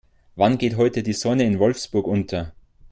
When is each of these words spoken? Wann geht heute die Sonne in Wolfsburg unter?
Wann 0.35 0.57
geht 0.57 0.77
heute 0.77 1.03
die 1.03 1.13
Sonne 1.13 1.43
in 1.43 1.59
Wolfsburg 1.59 2.07
unter? 2.07 2.53